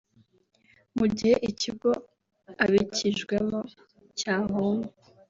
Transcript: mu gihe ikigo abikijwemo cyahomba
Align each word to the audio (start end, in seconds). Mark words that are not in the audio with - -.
mu 0.97 1.05
gihe 1.17 1.35
ikigo 1.49 1.91
abikijwemo 2.63 3.59
cyahomba 4.17 4.89